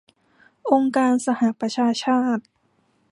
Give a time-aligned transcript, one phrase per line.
[0.71, 2.43] องค์การสหประชาชาติ